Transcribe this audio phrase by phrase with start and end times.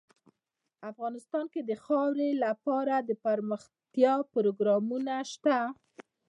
[0.91, 5.57] افغانستان کې د خاوره لپاره دپرمختیا پروګرامونه شته.